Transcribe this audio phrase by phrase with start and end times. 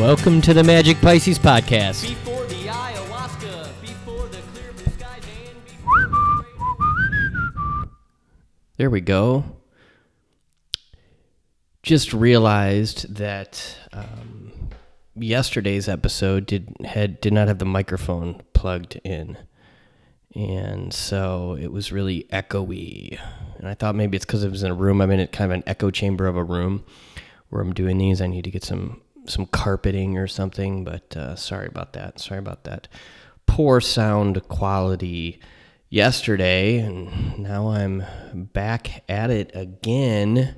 [0.00, 2.08] Welcome to the Magic Pisces podcast.
[2.08, 6.08] Before the ayahuasca, before the clear blue skies, and before
[8.78, 9.44] There we go.
[11.82, 14.70] Just realized that um,
[15.16, 19.36] yesterday's episode did had did not have the microphone plugged in,
[20.34, 23.20] and so it was really echoey.
[23.58, 25.02] And I thought maybe it's because it was in a room.
[25.02, 26.86] I'm in a kind of an echo chamber of a room
[27.50, 28.22] where I'm doing these.
[28.22, 30.84] I need to get some some carpeting or something.
[30.84, 32.20] But uh, sorry about that.
[32.20, 32.88] Sorry about that.
[33.46, 35.40] Poor sound quality
[35.88, 40.54] yesterday, and now I'm back at it again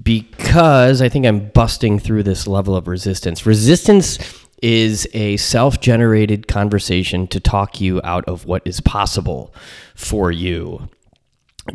[0.00, 3.46] because I think I'm busting through this level of resistance.
[3.46, 4.18] Resistance
[4.62, 9.54] is a self generated conversation to talk you out of what is possible
[9.94, 10.88] for you.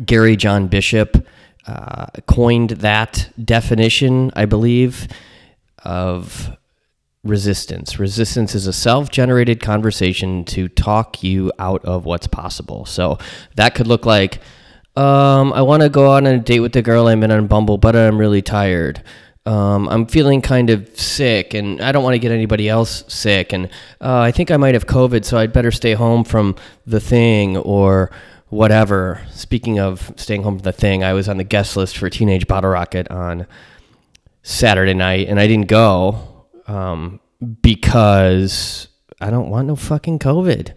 [0.04, 1.26] Gary John Bishop
[1.66, 5.06] uh, coined that definition, I believe,
[5.84, 6.56] of
[7.24, 7.98] resistance.
[7.98, 12.84] Resistance is a self generated conversation to talk you out of what's possible.
[12.84, 13.18] So
[13.56, 14.40] that could look like,
[14.96, 17.78] um, I want to go on a date with the girl I met on Bumble,
[17.78, 19.02] but I'm really tired.
[19.44, 23.52] Um, I'm feeling kind of sick and I don't want to get anybody else sick.
[23.52, 23.66] And
[24.00, 26.54] uh, I think I might have COVID, so I'd better stay home from
[26.86, 28.10] the thing or
[28.50, 29.20] whatever.
[29.32, 32.46] Speaking of staying home from the thing, I was on the guest list for Teenage
[32.46, 33.46] Bottlerocket on
[34.42, 37.20] Saturday night and I didn't go um,
[37.62, 38.88] because
[39.20, 40.74] I don't want no fucking COVID.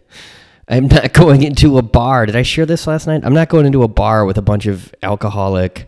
[0.68, 2.26] I'm not going into a bar.
[2.26, 3.22] Did I share this last night?
[3.24, 5.88] I'm not going into a bar with a bunch of alcoholic,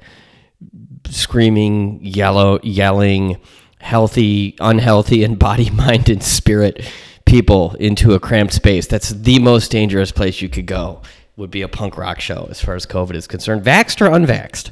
[1.06, 3.38] screaming, yellow, yelling,
[3.80, 6.90] healthy, unhealthy, and body, mind, and spirit
[7.26, 8.88] people into a cramped space.
[8.88, 11.02] That's the most dangerous place you could go.
[11.36, 13.64] Would be a punk rock show as far as COVID is concerned.
[13.64, 14.72] Vaxxed or unvaxxed?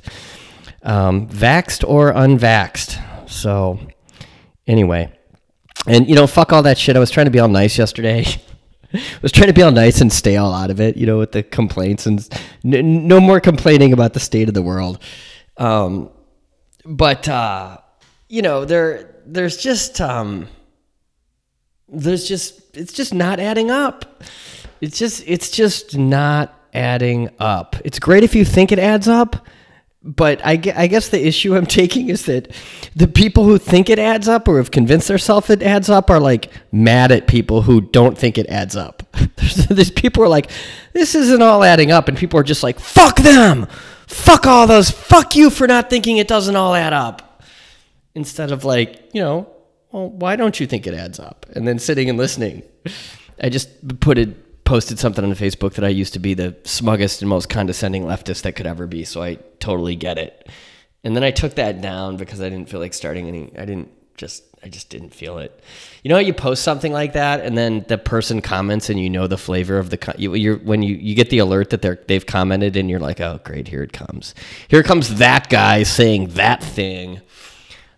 [0.86, 3.30] Um, vaxxed or unvaxxed?
[3.30, 3.80] So,
[4.68, 5.12] anyway,
[5.88, 6.96] and you know, fuck all that shit.
[6.96, 8.26] I was trying to be all nice yesterday.
[8.94, 11.18] I was trying to be all nice and stay all out of it, you know,
[11.18, 12.28] with the complaints and
[12.64, 15.00] n- no more complaining about the state of the world.
[15.58, 16.10] Um,
[16.86, 17.78] but uh,
[18.30, 20.48] you know, there there's just um,
[21.88, 24.24] there's just it's just not adding up.
[24.82, 27.76] It's just it's just not adding up.
[27.86, 29.48] It's great if you think it adds up,
[30.06, 32.52] but I, I guess the issue I'm taking is that
[32.96, 36.20] the people who think it adds up or have convinced themselves it adds up are
[36.20, 39.04] like mad at people who don't think it adds up.
[39.70, 40.52] There's people are like,
[40.94, 43.68] this isn't all adding up, and people are just like, fuck them,
[44.08, 47.42] fuck all those, fuck you for not thinking it doesn't all add up.
[48.14, 49.50] Instead of like, you know,
[49.92, 51.46] well, why don't you think it adds up?
[51.54, 52.64] And then sitting and listening.
[53.42, 57.22] I just put it posted something on Facebook that I used to be the smuggest
[57.22, 60.50] and most condescending leftist that could ever be, so I totally get it.
[61.04, 63.92] And then I took that down because I didn't feel like starting any I didn't
[64.18, 65.62] just I just didn't feel it.
[66.04, 69.12] You know, how you post something like that, and then the person comments, and you
[69.12, 72.26] know the flavor of the you're when you you get the alert that they're they've
[72.26, 74.34] commented, and you're like, oh great, here it comes,
[74.68, 77.22] here comes that guy saying that thing.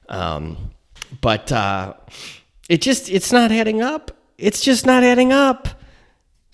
[0.10, 0.72] Um,
[1.22, 1.94] but uh,
[2.68, 4.12] it just it's not adding up.
[4.38, 5.70] It's just not adding up.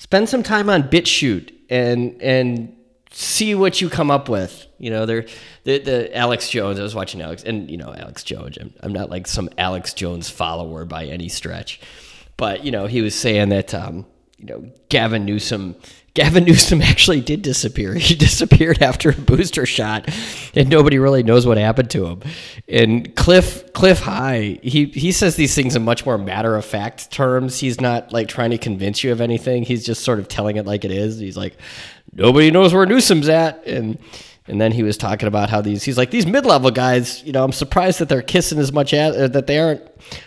[0.03, 2.75] Spend some time on BitChute and and
[3.11, 4.67] see what you come up with.
[4.77, 5.25] You know, they're
[5.63, 6.77] the the Alex Jones.
[6.77, 8.57] I was watching Alex, and you know Alex Jones.
[8.59, 11.79] I'm, I'm not like some Alex Jones follower by any stretch,
[12.35, 14.05] but you know he was saying that um,
[14.37, 15.77] you know Gavin Newsom.
[16.13, 17.93] Gavin Newsom actually did disappear.
[18.03, 20.09] He disappeared after a booster shot,
[20.55, 22.21] and nobody really knows what happened to him.
[22.67, 27.11] And Cliff Cliff High, he he says these things in much more matter of fact
[27.11, 27.59] terms.
[27.59, 29.63] He's not like trying to convince you of anything.
[29.63, 31.17] He's just sort of telling it like it is.
[31.17, 31.57] He's like,
[32.11, 33.97] nobody knows where Newsom's at, and
[34.47, 37.23] and then he was talking about how these he's like these mid level guys.
[37.23, 39.81] You know, I'm surprised that they're kissing as much as that they aren't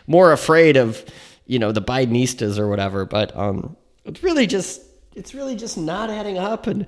[0.07, 1.05] more afraid of
[1.47, 3.05] you know the Bidenistas or whatever.
[3.05, 3.77] But um,
[4.07, 4.81] it's really just
[5.17, 6.87] it's really just not adding up and.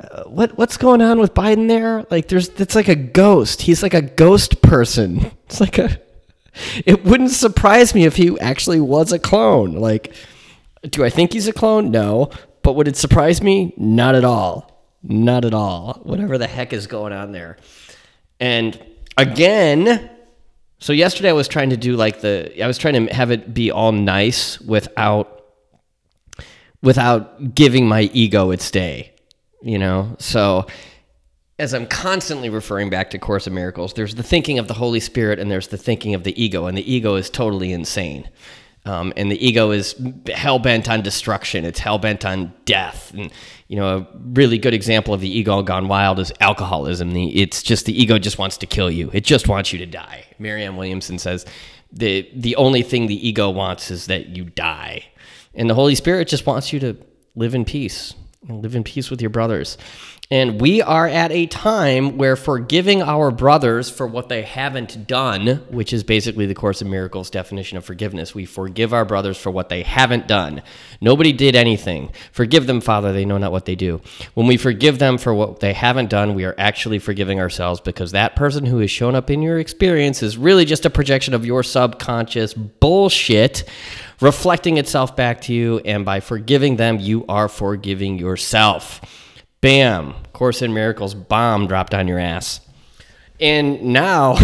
[0.00, 2.04] Uh, what what's going on with Biden there?
[2.10, 3.62] Like there's it's like a ghost.
[3.62, 5.30] He's like a ghost person.
[5.44, 6.00] It's like a
[6.86, 9.74] it wouldn't surprise me if he actually was a clone.
[9.74, 10.14] Like
[10.88, 11.90] do I think he's a clone?
[11.90, 12.30] No.
[12.62, 13.74] But would it surprise me?
[13.76, 14.72] Not at all.
[15.02, 16.00] Not at all.
[16.04, 17.56] Whatever the heck is going on there.
[18.40, 18.80] And
[19.16, 20.10] again,
[20.78, 23.52] so yesterday I was trying to do like the I was trying to have it
[23.54, 25.41] be all nice without
[26.82, 29.12] without giving my ego its day,
[29.62, 30.16] you know?
[30.18, 30.66] So
[31.58, 35.00] as I'm constantly referring back to Course of Miracles, there's the thinking of the Holy
[35.00, 38.28] Spirit and there's the thinking of the ego, and the ego is totally insane.
[38.84, 39.94] Um, and the ego is
[40.34, 41.64] hell bent on destruction.
[41.64, 43.12] It's hell bent on death.
[43.14, 43.30] And
[43.68, 47.12] you know, a really good example of the ego gone wild is alcoholism.
[47.12, 49.08] The, it's just the ego just wants to kill you.
[49.12, 50.24] It just wants you to die.
[50.40, 51.46] Marianne Williamson says
[51.92, 55.04] the the only thing the ego wants is that you die,
[55.54, 56.96] and the Holy Spirit just wants you to
[57.34, 58.14] live in peace,
[58.48, 59.78] live in peace with your brothers.
[60.32, 65.62] And we are at a time where forgiving our brothers for what they haven't done,
[65.68, 69.50] which is basically the Course of Miracles definition of forgiveness, we forgive our brothers for
[69.50, 70.62] what they haven't done.
[71.02, 72.12] Nobody did anything.
[72.32, 74.00] Forgive them, Father, they know not what they do.
[74.32, 78.12] When we forgive them for what they haven't done, we are actually forgiving ourselves because
[78.12, 81.44] that person who has shown up in your experience is really just a projection of
[81.44, 83.64] your subconscious bullshit
[84.22, 85.80] reflecting itself back to you.
[85.80, 89.02] And by forgiving them, you are forgiving yourself.
[89.62, 92.60] Bam, Course in Miracles bomb dropped on your ass.
[93.40, 94.34] And now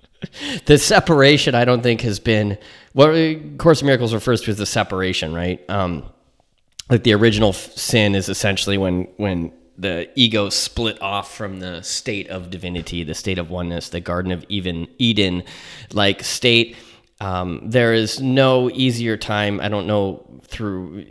[0.66, 2.58] the separation I don't think has been
[2.92, 3.12] what
[3.58, 5.64] Course in Miracles refers to as the separation, right?
[5.70, 6.04] Um,
[6.90, 12.26] like the original sin is essentially when when the ego split off from the state
[12.28, 15.44] of divinity, the state of oneness, the Garden of even Eden,
[15.92, 16.76] like state.
[17.20, 19.60] Um, there is no easier time.
[19.60, 21.04] I don't know through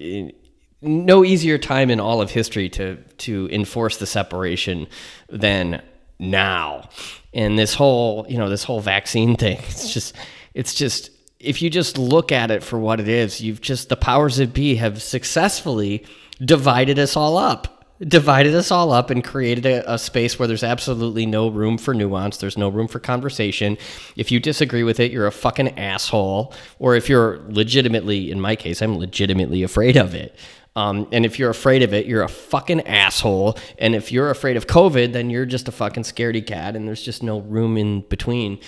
[0.88, 4.88] no easier time in all of history to to enforce the separation
[5.30, 5.81] than
[6.19, 6.89] now.
[7.34, 10.16] And this whole, you know, this whole vaccine thing, it's just
[10.54, 13.95] it's just if you just look at it for what it is, you've just the
[13.95, 16.06] powers that be have successfully
[16.44, 17.74] divided us all up.
[18.00, 21.95] Divided us all up and created a, a space where there's absolutely no room for
[21.95, 22.38] nuance.
[22.38, 23.75] There's no room for conversation.
[24.16, 26.54] If you disagree with it, you're a fucking asshole.
[26.78, 30.36] Or if you're legitimately, in my case, I'm legitimately afraid of it.
[30.77, 33.57] Um, and if you're afraid of it, you're a fucking asshole.
[33.79, 36.75] And if you're afraid of COVID, then you're just a fucking scaredy cat.
[36.75, 38.59] And there's just no room in between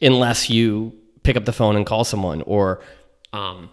[0.00, 2.84] unless you pick up the phone and call someone or
[3.32, 3.70] um,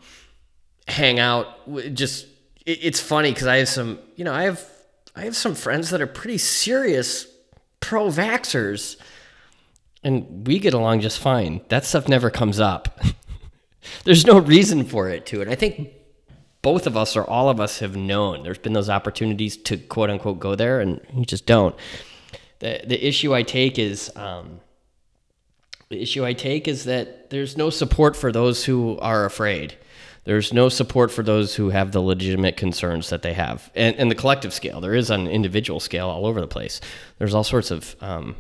[0.88, 1.48] hang out.
[1.94, 2.26] Just
[2.66, 4.68] it, it's funny because I have some, you know, I have
[5.16, 7.28] I have some friends that are pretty serious
[7.80, 8.96] pro-vaxxers,
[10.04, 11.62] and we get along just fine.
[11.70, 13.00] That stuff never comes up.
[14.04, 15.90] There's no reason for it to, and I think
[16.64, 18.42] both of us or all of us have known.
[18.42, 21.76] There's been those opportunities to quote unquote go there and you just don't.
[22.60, 24.60] The the issue i take is um,
[25.90, 29.78] the issue i take is that there's no support for those who are afraid.
[30.24, 33.70] There's no support for those who have the legitimate concerns that they have.
[33.76, 36.80] And, and the collective scale there is an individual scale all over the place.
[37.20, 38.38] There's all sorts of um,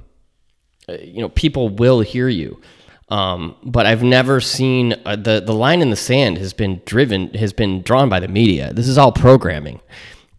[0.87, 2.61] uh, you know people will hear you
[3.09, 7.33] um, but I've never seen uh, the the line in the sand has been driven
[7.33, 8.73] has been drawn by the media.
[8.73, 9.81] This is all programming.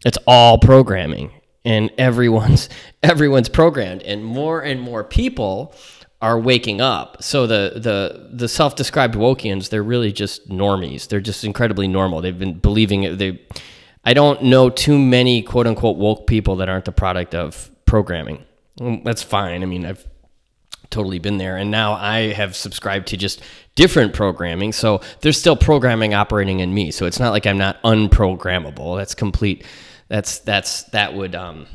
[0.04, 1.30] It's all programming,
[1.64, 2.68] and everyone's
[3.02, 5.74] everyone's programmed, and more and more people
[6.20, 7.22] are waking up.
[7.22, 11.06] So the the the self-described Wokians, they're really just normies.
[11.08, 12.22] They're just incredibly normal.
[12.22, 13.18] They've been believing it.
[13.18, 13.40] They,
[14.04, 18.44] I don't know too many quote unquote woke people that aren't the product of programming.
[18.80, 19.62] Mm, That's fine.
[19.62, 20.06] I mean, I've
[20.94, 21.56] totally been there.
[21.56, 23.42] And now I have subscribed to just
[23.74, 24.72] different programming.
[24.72, 26.90] So there's still programming operating in me.
[26.90, 28.96] So it's not like I'm not unprogrammable.
[28.96, 29.66] That's complete.
[30.08, 31.66] That's, that's, that would, um,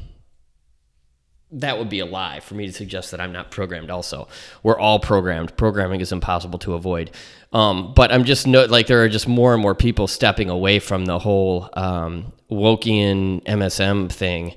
[1.51, 4.27] that would be a lie for me to suggest that I'm not programmed also.
[4.63, 5.57] We're all programmed.
[5.57, 7.11] Programming is impossible to avoid.
[7.51, 10.79] Um, but I'm just no, like there are just more and more people stepping away
[10.79, 14.55] from the whole um, Wokian MSM thing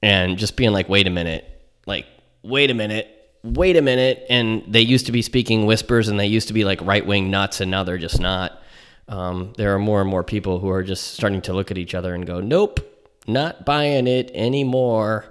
[0.00, 1.44] and just being like, wait a minute,
[1.86, 2.06] like,
[2.42, 4.26] wait a minute, wait a minute.
[4.28, 7.30] And they used to be speaking whispers and they used to be like right wing
[7.30, 8.62] nuts and now they're just not.
[9.08, 11.94] Um, there are more and more people who are just starting to look at each
[11.94, 12.80] other and go, nope,
[13.26, 15.24] not buying it anymore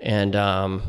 [0.00, 0.82] and um,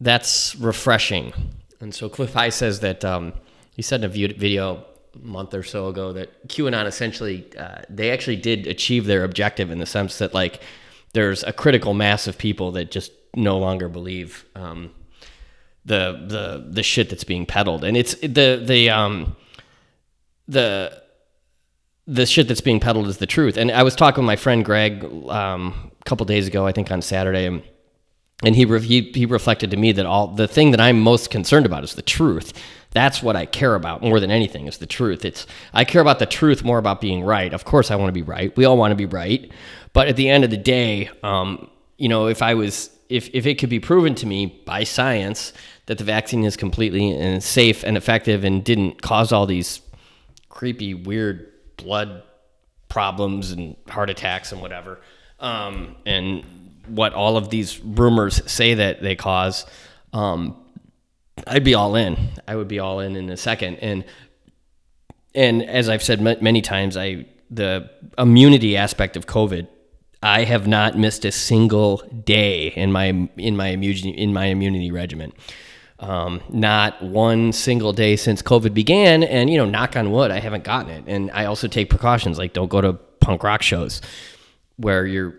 [0.00, 1.32] that's refreshing.
[1.80, 3.34] And so Cliff High says that um,
[3.76, 8.10] he said in a video a month or so ago that QAnon essentially uh, they
[8.10, 10.60] actually did achieve their objective in the sense that like
[11.12, 14.90] there's a critical mass of people that just no longer believe um,
[15.88, 19.36] the the the shit that's being peddled, and it's the the um
[20.46, 21.02] the
[22.06, 23.56] the shit that's being peddled is the truth.
[23.56, 26.90] And I was talking with my friend Greg um, a couple days ago, I think
[26.90, 27.62] on Saturday, and
[28.42, 31.30] and he, re- he he reflected to me that all the thing that I'm most
[31.30, 32.52] concerned about is the truth.
[32.92, 35.24] That's what I care about more than anything is the truth.
[35.24, 37.52] It's I care about the truth more about being right.
[37.52, 38.56] Of course, I want to be right.
[38.56, 39.50] We all want to be right,
[39.92, 41.68] but at the end of the day, um,
[41.98, 45.52] you know, if I was if if it could be proven to me by science
[45.86, 49.80] that the vaccine is completely and safe and effective and didn't cause all these
[50.48, 52.22] creepy, weird blood
[52.88, 55.00] problems and heart attacks and whatever,
[55.40, 56.44] um, and
[56.86, 59.66] what all of these rumors say that they cause,
[60.12, 60.56] um,
[61.46, 62.16] I'd be all in.
[62.46, 63.76] I would be all in in a second.
[63.76, 64.04] And
[65.34, 67.88] and as I've said ma- many times, I the
[68.18, 69.68] immunity aspect of COVID,
[70.22, 74.90] I have not missed a single day in my in my immunity in my immunity
[74.90, 75.32] regimen.
[76.00, 80.38] Um, not one single day since COVID began, and you know, knock on wood, I
[80.38, 81.04] haven't gotten it.
[81.06, 84.00] And I also take precautions, like don't go to punk rock shows
[84.76, 85.34] where you're,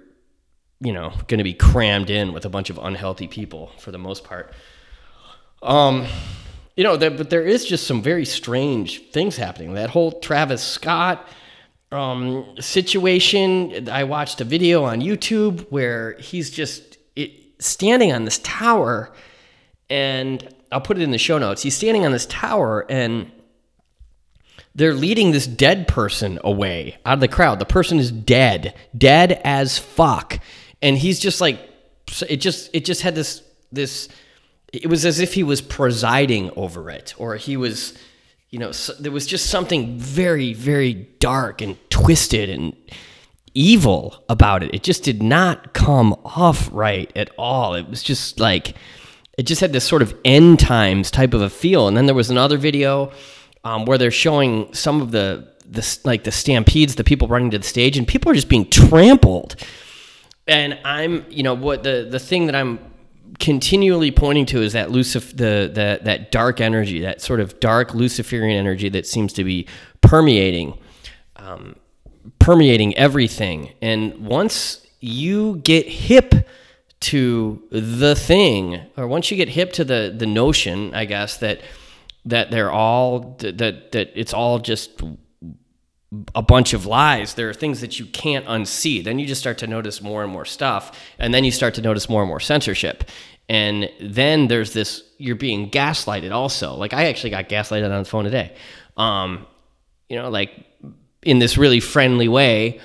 [0.82, 3.98] you know, going to be crammed in with a bunch of unhealthy people for the
[3.98, 4.54] most part.
[5.62, 6.06] Um,
[6.76, 9.74] you know, there, but there is just some very strange things happening.
[9.74, 11.26] That whole Travis Scott
[11.92, 13.90] um, situation.
[13.90, 19.12] I watched a video on YouTube where he's just it, standing on this tower,
[19.90, 21.64] and I'll put it in the show notes.
[21.64, 23.32] He's standing on this tower, and
[24.76, 27.60] they're leading this dead person away out of the crowd.
[27.60, 30.40] The person is dead, dead as fuck,
[30.82, 31.60] and he's just like,
[32.28, 34.10] it just it just had this this.
[34.72, 37.98] It was as if he was presiding over it, or he was
[38.50, 42.76] you know, so there was just something very, very dark and twisted and
[43.54, 44.74] evil about it.
[44.74, 47.76] It just did not come off right at all.
[47.76, 48.76] It was just like,
[49.38, 51.88] it just had this sort of end times type of a feel.
[51.88, 53.12] And then there was another video
[53.64, 57.60] um, where they're showing some of the, the, like the stampedes, the people running to
[57.60, 59.56] the stage, and people are just being trampled.
[60.48, 62.80] And I'm, you know, what the, the thing that I'm
[63.38, 67.94] continually pointing to is that Lucif- the, the that dark energy, that sort of dark
[67.94, 69.68] Luciferian energy that seems to be
[70.02, 70.78] permeating,
[71.36, 71.76] um,
[72.40, 73.74] permeating everything.
[73.82, 76.48] And once you get hip
[77.02, 81.62] to the thing, or once you get hip to the the notion, I guess that
[82.26, 85.02] that they're all that that it's all just
[86.34, 87.36] a bunch of lies.
[87.36, 89.04] There are things that you can't unsee.
[89.04, 91.82] Then you just start to notice more and more stuff, and then you start to
[91.82, 93.04] notice more and more censorship.
[93.48, 96.74] And then there's this you're being gaslighted also.
[96.76, 98.56] Like I actually got gaslighted on the phone today.
[98.98, 99.46] Um,
[100.08, 100.52] you know, like
[101.24, 102.80] in this really friendly way,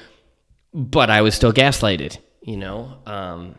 [0.72, 2.98] but I was still gaslighted, you know.
[3.06, 3.56] Um,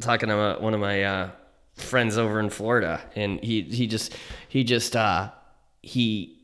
[0.00, 1.30] talking to one of my uh,
[1.74, 4.14] friends over in Florida and he he just
[4.48, 5.30] he just uh,
[5.80, 6.41] he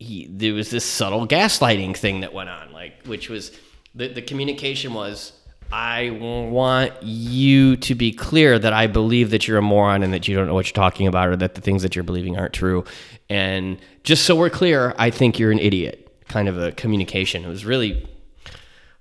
[0.00, 3.52] he there was this subtle gaslighting thing that went on like which was
[3.94, 5.32] the, the communication was
[5.70, 10.26] i want you to be clear that i believe that you're a moron and that
[10.26, 12.52] you don't know what you're talking about or that the things that you're believing aren't
[12.52, 12.84] true.
[13.28, 17.44] And just so we're clear i think you're an idiot kind of a communication.
[17.44, 18.08] It was really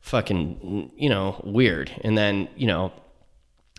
[0.02, 1.92] fucking you know weird.
[2.04, 2.92] And then you know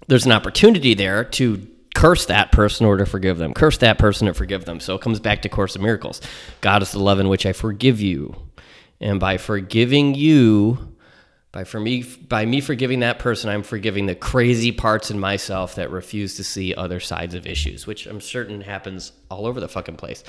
[0.07, 1.67] there's an opportunity there to
[2.01, 3.53] curse that person or to forgive them.
[3.53, 4.81] Curse that person or forgive them.
[4.81, 6.23] So it comes back to Course of Miracles.
[6.63, 8.35] God is the love in which I forgive you.
[9.03, 10.97] And by forgiving you,
[11.53, 15.75] by for me by me forgiving that person, I'm forgiving the crazy parts in myself
[15.75, 19.69] that refuse to see other sides of issues, which I'm certain happens all over the
[19.69, 20.25] fucking place.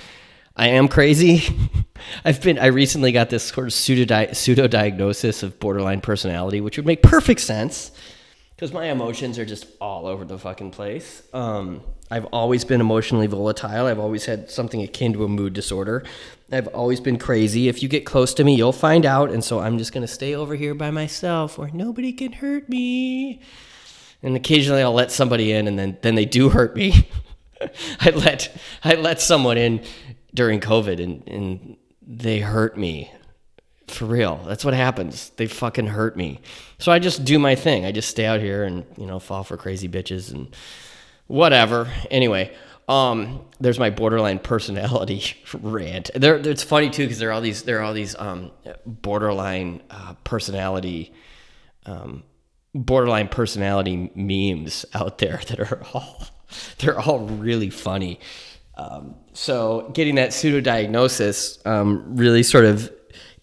[0.58, 1.44] I am crazy.
[2.26, 6.76] I've been I recently got this sort of pseudo pseudo diagnosis of borderline personality, which
[6.78, 7.92] would make perfect sense
[8.62, 11.24] because my emotions are just all over the fucking place.
[11.34, 13.88] Um, I've always been emotionally volatile.
[13.88, 16.04] I've always had something akin to a mood disorder.
[16.52, 17.70] I've always been crazy.
[17.70, 19.32] If you get close to me, you'll find out.
[19.32, 22.70] And so I'm just going to stay over here by myself where nobody can hurt
[22.70, 23.42] me.
[24.22, 27.10] And occasionally I'll let somebody in and then, then they do hurt me.
[28.00, 29.84] I let I let someone in
[30.36, 33.12] during COVID and, and they hurt me
[33.92, 34.38] for real.
[34.46, 35.32] That's what happens.
[35.38, 36.42] They fucking hurt me.
[36.78, 37.86] So I just do my thing.
[37.86, 40.56] I just stay out here and, you know, fall for crazy bitches and
[41.28, 41.90] whatever.
[42.10, 42.54] Anyway,
[42.88, 45.24] um, there's my borderline personality
[45.62, 46.12] rant.
[46.14, 48.52] There, it's funny too because there are all these there are all these um,
[48.86, 51.14] borderline uh, personality
[51.86, 52.24] um,
[52.74, 56.24] borderline personality memes out there that are all
[56.80, 58.20] they're all really funny.
[58.76, 62.92] Um, so getting that pseudo diagnosis um, really sort of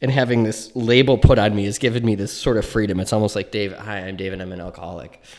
[0.00, 3.00] and having this label put on me has given me this sort of freedom.
[3.00, 3.72] It's almost like Dave.
[3.72, 5.20] Hi, I'm Dave, and I'm an alcoholic.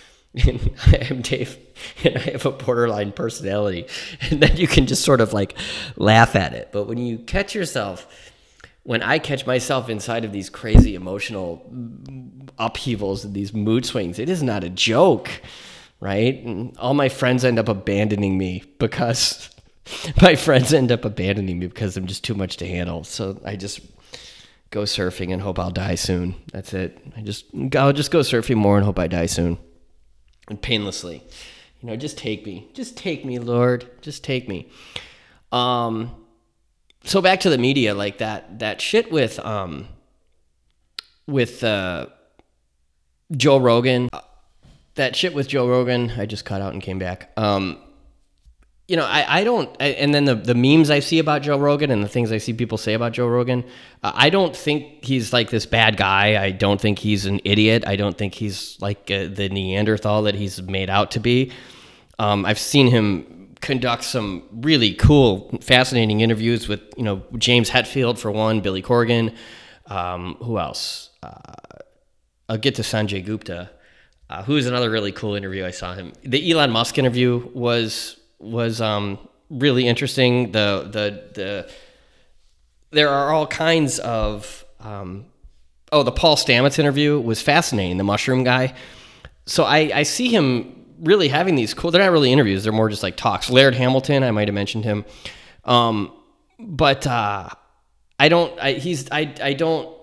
[0.47, 1.57] And I am Dave,
[2.03, 3.87] and I have a borderline personality,
[4.29, 5.57] and then you can just sort of like
[5.95, 6.69] laugh at it.
[6.71, 8.05] But when you catch yourself,
[8.83, 11.67] when I catch myself inside of these crazy emotional
[12.59, 15.29] upheavals and these mood swings, it is not a joke,
[15.99, 16.43] right?
[16.43, 19.49] And all my friends end up abandoning me because
[20.21, 23.03] my friends end up abandoning me because I'm just too much to handle.
[23.03, 23.81] So I just
[24.71, 26.35] go surfing and hope I'll die soon.
[26.51, 26.99] That's it.
[27.15, 27.45] I just
[27.75, 29.57] I'll just go surfing more and hope I die soon.
[30.47, 31.23] And painlessly.
[31.81, 32.69] You know, just take me.
[32.73, 33.89] Just take me, Lord.
[34.01, 34.69] Just take me.
[35.51, 36.15] Um
[37.03, 39.87] so back to the media like that that shit with um
[41.27, 42.07] with uh
[43.35, 44.09] Joe Rogan
[44.95, 47.31] that shit with Joe Rogan I just cut out and came back.
[47.37, 47.79] Um
[48.89, 51.59] you know, I, I don't, I, and then the, the memes I see about Joe
[51.59, 53.63] Rogan and the things I see people say about Joe Rogan,
[54.01, 56.43] uh, I don't think he's like this bad guy.
[56.43, 57.83] I don't think he's an idiot.
[57.85, 61.51] I don't think he's like uh, the Neanderthal that he's made out to be.
[62.17, 68.17] Um, I've seen him conduct some really cool, fascinating interviews with, you know, James Hetfield
[68.17, 69.35] for one, Billy Corgan.
[69.85, 71.11] Um, who else?
[71.21, 71.53] Uh,
[72.47, 73.69] I'll get to Sanjay Gupta,
[74.31, 75.63] uh, who is another really cool interview.
[75.63, 76.13] I saw him.
[76.23, 79.19] The Elon Musk interview was was um,
[79.49, 80.51] really interesting.
[80.51, 81.71] The the the
[82.91, 85.25] there are all kinds of um,
[85.91, 87.97] oh the Paul Stamets interview was fascinating.
[87.97, 88.73] The mushroom guy.
[89.45, 91.91] So I I see him really having these cool.
[91.91, 92.63] They're not really interviews.
[92.63, 93.49] They're more just like talks.
[93.49, 94.23] Laird Hamilton.
[94.23, 95.05] I might have mentioned him.
[95.65, 96.11] Um,
[96.59, 97.49] but uh,
[98.19, 98.59] I don't.
[98.59, 99.09] I, he's.
[99.11, 99.33] I.
[99.41, 99.95] I don't.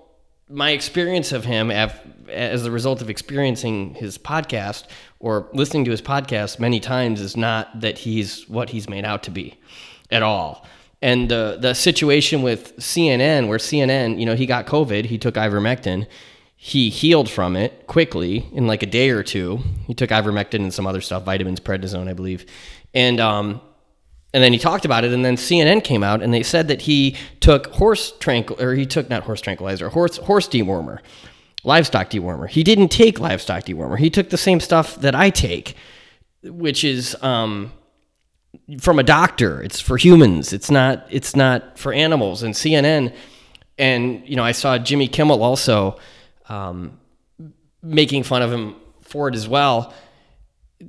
[0.49, 4.85] My experience of him, as a result of experiencing his podcast
[5.19, 9.25] or listening to his podcast many times, is not that he's what he's made out
[9.25, 9.59] to be,
[10.11, 10.65] at all.
[11.03, 15.35] And the the situation with CNN, where CNN, you know, he got COVID, he took
[15.35, 16.07] ivermectin,
[16.55, 19.61] he healed from it quickly in like a day or two.
[19.87, 22.47] He took ivermectin and some other stuff, vitamins, prednisone, I believe,
[22.95, 23.61] and um,
[24.33, 26.83] and then he talked about it, and then CNN came out and they said that
[26.83, 30.99] he took horse tranquil or he took not horse tranquilizer, horse horse dewormer,
[31.65, 32.49] livestock dewormer.
[32.49, 33.99] He didn't take livestock dewormer.
[33.99, 35.75] He took the same stuff that I take,
[36.43, 37.73] which is um,
[38.81, 39.63] from a doctor.
[39.63, 40.53] It's for humans.
[40.53, 41.07] It's not.
[41.11, 42.43] It's not for animals.
[42.43, 43.15] And CNN,
[43.79, 45.99] and you know, I saw Jimmy Kimmel also
[46.49, 46.99] um,
[47.83, 49.95] making fun of him for it as well.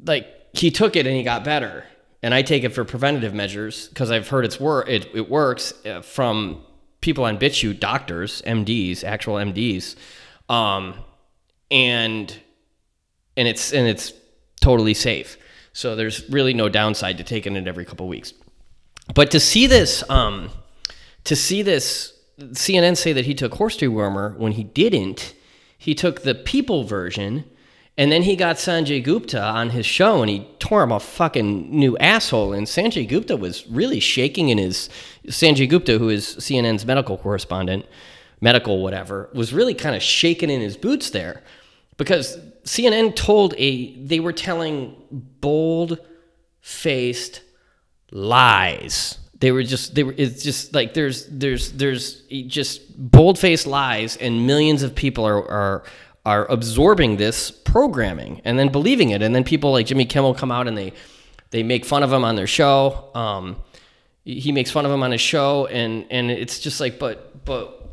[0.06, 1.86] Like he took it and he got better,
[2.24, 5.74] and I take it for preventative measures because I've heard it's wor- it, it works
[5.86, 6.64] uh, from
[7.02, 9.96] people on BitChute, doctors, MDs, actual MDs,
[10.50, 10.96] um,
[11.70, 12.36] and
[13.36, 14.14] and it's and it's
[14.62, 15.38] totally safe.
[15.74, 18.34] So there's really no downside to taking it every couple weeks.
[19.14, 20.50] But to see this, um,
[21.26, 25.36] to see this, CNN say that he took horse dewormer when he didn't.
[25.78, 27.46] He took the people version,
[27.98, 31.72] and then he got Sanjay Gupta on his show, and he tore him a fucking
[31.72, 32.54] new asshole.
[32.54, 34.90] And Sanjay Gupta was really shaking in his.
[35.28, 37.86] Sanjay Gupta, who is CNN's medical correspondent,
[38.40, 41.42] medical whatever, was really kind of shaking in his boots there
[41.98, 46.00] because CNN told a they were telling bold
[46.62, 47.42] faced
[48.12, 49.18] lies.
[49.40, 54.18] They were just they were it's just like there's there's there's just bold faced lies
[54.18, 55.84] and millions of people are are
[56.28, 60.52] are absorbing this programming and then believing it and then people like Jimmy Kimmel come
[60.52, 60.92] out and they
[61.52, 63.10] they make fun of him on their show.
[63.16, 63.56] Um,
[64.26, 67.90] he makes fun of him on his show and and it's just like but but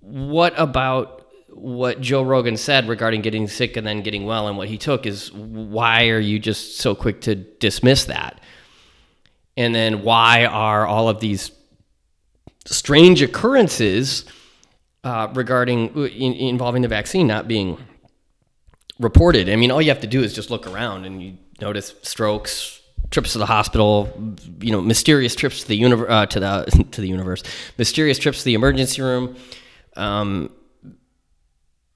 [0.00, 4.68] what about what Joe Rogan said regarding getting sick and then getting well and what
[4.68, 8.40] he took is why are you just so quick to dismiss that?
[9.56, 11.50] And then why are all of these
[12.66, 14.26] strange occurrences
[15.04, 17.78] uh, regarding in, involving the vaccine not being
[18.98, 19.48] reported?
[19.48, 22.80] I mean, all you have to do is just look around and you notice strokes,
[23.10, 24.12] trips to the hospital,
[24.60, 27.42] you know, mysterious trips to the universe, uh, to the to the universe,
[27.78, 29.36] mysterious trips to the emergency room.
[29.96, 30.50] Um,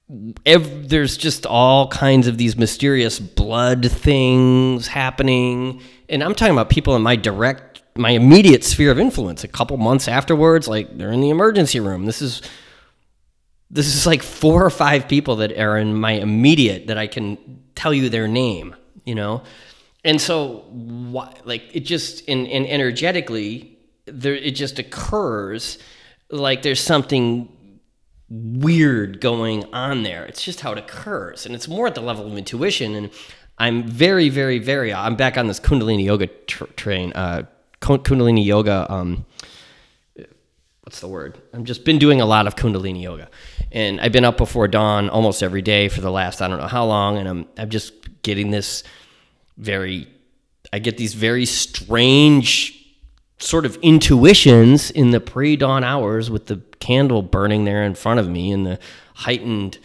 [0.09, 6.95] there's just all kinds of these mysterious blood things happening and i'm talking about people
[6.95, 11.19] in my direct my immediate sphere of influence a couple months afterwards like they're in
[11.19, 12.41] the emergency room this is
[13.69, 17.37] this is like four or five people that are in my immediate that i can
[17.75, 18.75] tell you their name
[19.05, 19.41] you know
[20.03, 25.77] and so why, like it just and, and energetically there it just occurs
[26.29, 27.49] like there's something
[28.29, 30.25] weird going on there.
[30.25, 32.95] It's just how it occurs, and it's more at the level of intuition.
[32.95, 33.09] And
[33.57, 34.93] I'm very, very, very.
[34.93, 37.13] I'm back on this Kundalini yoga tr- train.
[37.13, 37.43] Uh,
[37.81, 38.91] Kundalini yoga.
[38.91, 39.25] Um,
[40.87, 41.37] what's the word?
[41.53, 43.29] I've just been doing a lot of Kundalini yoga,
[43.73, 46.67] and I've been up before dawn almost every day for the last I don't know
[46.67, 48.83] how long, and I'm I'm just getting this
[49.57, 50.07] very.
[50.71, 52.73] I get these very strange
[53.37, 58.29] sort of intuitions in the pre-dawn hours with the candle burning there in front of
[58.29, 58.79] me and the
[59.13, 59.79] heightened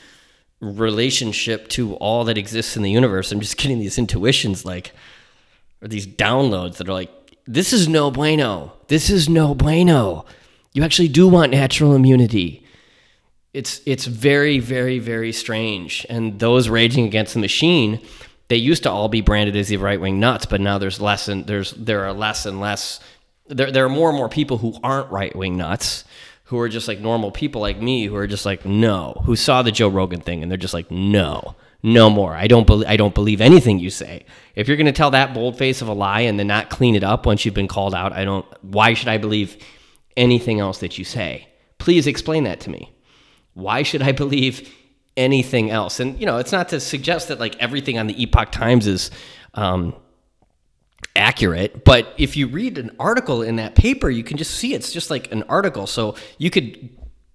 [0.60, 4.92] relationship to all that exists in the universe i'm just getting these intuitions like
[5.82, 7.10] or these downloads that are like
[7.46, 10.24] this is no bueno this is no bueno
[10.72, 12.64] you actually do want natural immunity
[13.52, 18.00] it's it's very very very strange and those raging against the machine
[18.48, 21.46] they used to all be branded as the right-wing nuts but now there's less and
[21.46, 23.00] there's there are less and less
[23.52, 26.04] there, there are more and more people who aren't right wing nuts,
[26.44, 29.62] who are just like normal people like me, who are just like, no, who saw
[29.62, 32.34] the Joe Rogan thing and they're just like, no, no more.
[32.34, 34.24] I don't believe I don't believe anything you say.
[34.54, 36.94] If you're going to tell that bold face of a lie and then not clean
[36.94, 38.46] it up once you've been called out, I don't.
[38.62, 39.56] Why should I believe
[40.16, 41.48] anything else that you say?
[41.78, 42.94] Please explain that to me.
[43.54, 44.72] Why should I believe
[45.16, 46.00] anything else?
[46.00, 49.10] And you know, it's not to suggest that like everything on the Epoch Times is.
[49.54, 49.94] Um,
[51.14, 54.92] accurate but if you read an article in that paper you can just see it's
[54.92, 56.88] just like an article so you could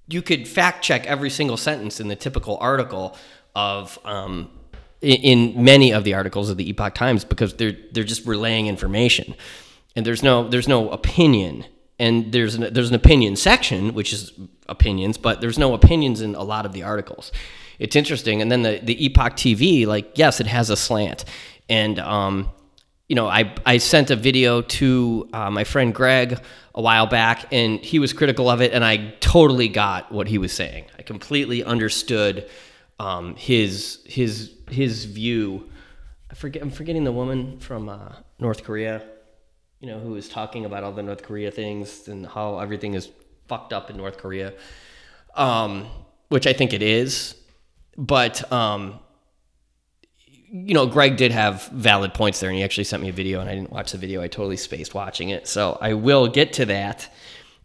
[0.08, 3.16] you could fact check every single sentence in the typical article
[3.56, 4.50] of um,
[5.02, 9.36] in, many of the articles of the Epoch Times because they're they're just relaying information
[9.96, 11.66] and there's no there's no opinion
[12.00, 14.32] and there's an, there's an opinion section which is
[14.68, 17.32] opinions but there's no opinions in a lot of the articles
[17.80, 21.26] it's interesting and then the the Epoch TV like yes it has a slant
[21.70, 22.50] and um,
[23.08, 26.40] you know, I, I sent a video to uh, my friend Greg
[26.76, 30.38] a while back, and he was critical of it, and I totally got what he
[30.38, 30.86] was saying.
[31.00, 32.50] I completely understood
[33.00, 35.70] um, his his his view.
[36.30, 36.62] I forget.
[36.62, 39.04] I'm forgetting the woman from uh, North Korea.
[39.80, 43.10] You know, who was talking about all the North Korea things and how everything is
[43.48, 44.54] fucked up in North Korea,
[45.36, 45.88] um,
[46.30, 47.36] which I think it is.
[47.96, 49.00] But um,
[50.52, 53.40] you know, Greg did have valid points there, and he actually sent me a video,
[53.42, 54.22] and I didn't watch the video.
[54.22, 57.14] I totally spaced watching it, so I will get to that.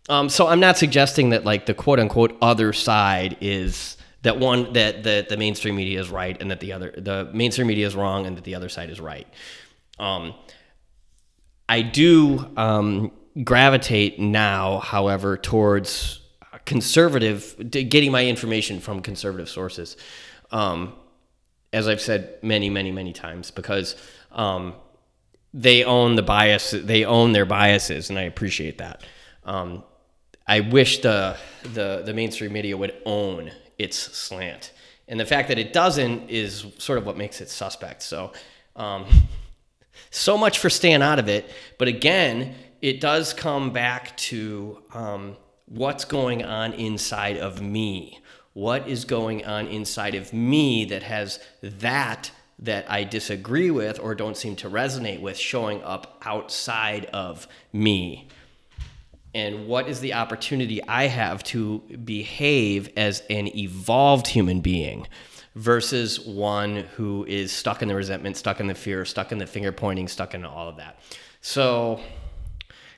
[0.09, 4.72] Um, so I'm not suggesting that like the quote unquote other side is that one
[4.72, 7.94] that the the mainstream media is right and that the other the mainstream media is
[7.94, 9.29] wrong and that the other side is right.
[9.98, 10.35] Um,
[11.73, 16.21] I do um, gravitate now, however, towards
[16.67, 19.97] conservative, getting my information from conservative sources.
[20.51, 20.93] Um,
[21.73, 23.97] as I've said many, many, many times, because
[24.33, 24.75] um,
[25.55, 29.03] they own the bias, they own their biases, and I appreciate that.
[29.45, 29.83] Um,
[30.47, 31.39] I wish the,
[31.73, 34.73] the the mainstream media would own its slant,
[35.09, 38.03] and the fact that it doesn't is sort of what makes it suspect.
[38.03, 38.33] So,
[38.77, 39.07] um,
[40.12, 41.51] so much for staying out of it.
[41.79, 48.22] But again, it does come back to um, what's going on inside of me
[48.55, 54.14] what is going on inside of me that has that that I disagree with or
[54.14, 58.29] don't seem to resonate with showing up outside of me?
[59.35, 65.09] And what is the opportunity I have to behave as an evolved human being
[65.55, 69.47] versus one who is stuck in the resentment, stuck in the fear, stuck in the
[69.47, 70.99] finger pointing, stuck in all of that?
[71.41, 72.01] So,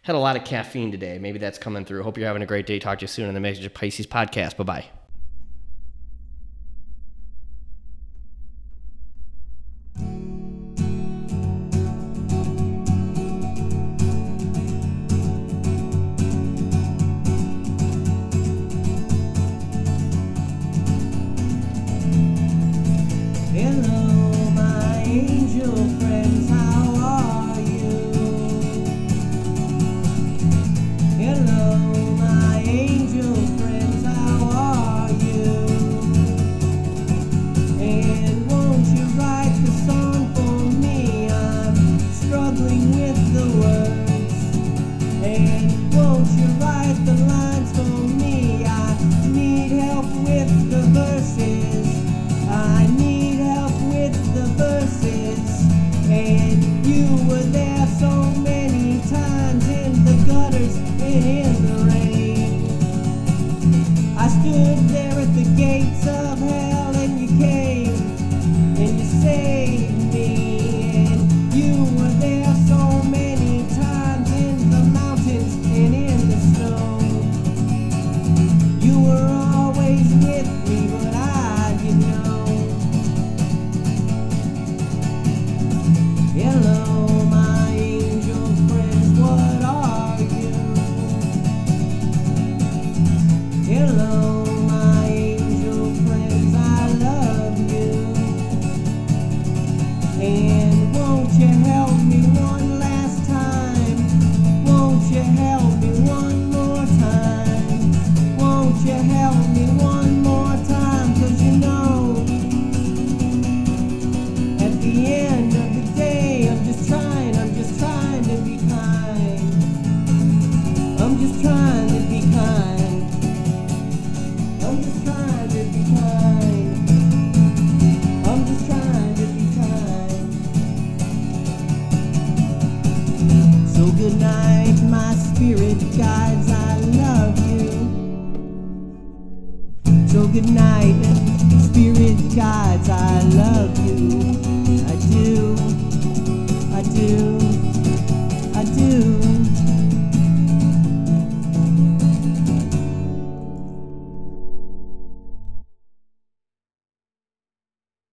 [0.02, 1.18] had a lot of caffeine today.
[1.18, 2.02] Maybe that's coming through.
[2.02, 2.78] Hope you're having a great day.
[2.78, 4.56] Talk to you soon on the Message of Pisces podcast.
[4.56, 5.03] Bye bye.